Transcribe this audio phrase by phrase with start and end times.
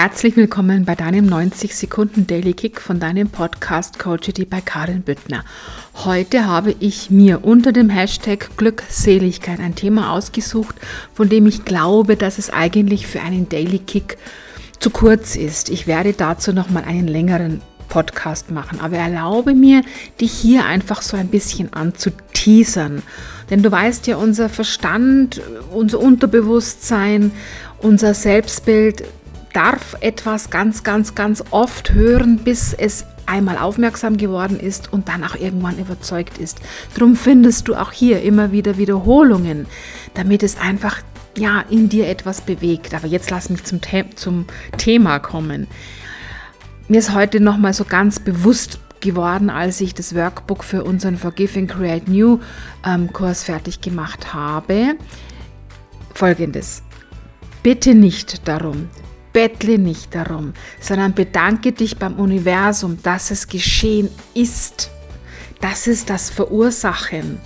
[0.00, 5.44] Herzlich willkommen bei deinem 90 Sekunden Daily Kick von deinem Podcast Coachity bei Karin Büttner.
[6.04, 10.76] Heute habe ich mir unter dem Hashtag Glückseligkeit ein Thema ausgesucht,
[11.12, 14.18] von dem ich glaube, dass es eigentlich für einen Daily Kick
[14.78, 15.68] zu kurz ist.
[15.68, 19.82] Ich werde dazu noch mal einen längeren Podcast machen, aber erlaube mir,
[20.20, 23.02] dich hier einfach so ein bisschen anzuteasern.
[23.50, 25.40] Denn du weißt ja, unser Verstand,
[25.72, 27.32] unser Unterbewusstsein,
[27.80, 29.02] unser Selbstbild
[29.58, 35.24] darf etwas ganz, ganz, ganz oft hören, bis es einmal aufmerksam geworden ist und dann
[35.24, 36.60] auch irgendwann überzeugt ist.
[36.94, 39.66] Darum findest du auch hier immer wieder Wiederholungen,
[40.14, 41.00] damit es einfach
[41.36, 42.94] ja in dir etwas bewegt.
[42.94, 44.44] Aber jetzt lass mich zum, The zum
[44.76, 45.66] Thema kommen.
[46.86, 51.18] Mir ist heute noch mal so ganz bewusst geworden, als ich das Workbook für unseren
[51.18, 52.38] Forgive and Create New
[52.86, 54.94] ähm, Kurs fertig gemacht habe.
[56.14, 56.84] Folgendes.
[57.64, 58.88] Bitte nicht darum,
[59.38, 64.90] bettle nicht darum, sondern bedanke dich beim Universum, dass es geschehen ist.
[65.60, 67.38] Das ist das Verursachen.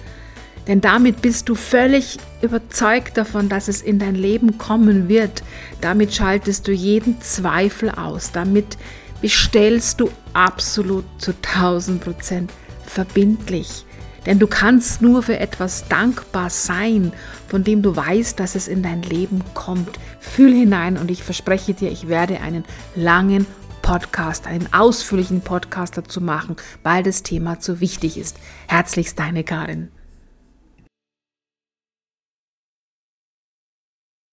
[0.66, 5.42] Denn damit bist du völlig überzeugt davon, dass es in dein Leben kommen wird.
[5.82, 8.32] Damit schaltest du jeden Zweifel aus.
[8.32, 8.78] Damit
[9.20, 12.52] bestellst du absolut zu 1000 Prozent
[12.86, 13.84] verbindlich.
[14.26, 17.12] Denn du kannst nur für etwas dankbar sein,
[17.48, 19.98] von dem du weißt, dass es in dein Leben kommt.
[20.20, 23.46] Fühl hinein und ich verspreche dir, ich werde einen langen
[23.82, 28.36] Podcast, einen ausführlichen Podcast dazu machen, weil das Thema zu wichtig ist.
[28.68, 29.88] Herzlichst deine Karin.